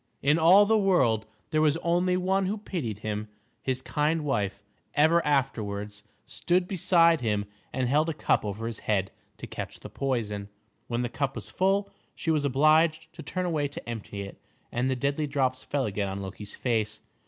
In 0.23 0.39
all 0.39 0.65
the 0.65 0.79
world 0.79 1.27
there 1.51 1.61
was 1.61 1.77
only 1.83 2.17
one 2.17 2.47
who 2.47 2.57
pitied 2.57 2.97
him. 3.05 3.27
His 3.61 3.83
kind 3.83 4.25
wife 4.25 4.63
ever 4.95 5.23
afterwards 5.23 6.03
stood 6.25 6.67
beside 6.67 7.21
him 7.21 7.45
and 7.71 7.87
held 7.87 8.09
a 8.09 8.13
cup 8.15 8.43
over 8.43 8.65
his 8.65 8.79
head 8.79 9.11
to 9.37 9.45
catch 9.45 9.79
the 9.81 9.91
poison. 9.91 10.49
When 10.87 11.03
the 11.03 11.07
cup 11.07 11.35
was 11.35 11.51
full, 11.51 11.91
she 12.15 12.31
was 12.31 12.45
obliged 12.45 13.13
to 13.13 13.21
turn 13.21 13.45
away 13.45 13.67
to 13.67 13.87
empty 13.87 14.21
it, 14.23 14.41
and 14.71 14.89
the 14.89 14.95
deadly 14.95 15.27
drops 15.27 15.61
fell 15.61 15.85
again 15.85 16.07
on 16.09 16.17
Loki's 16.17 16.55
face. 16.55 17.01